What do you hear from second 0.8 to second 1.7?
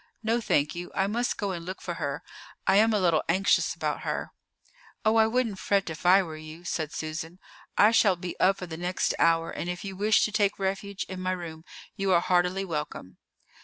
I must go and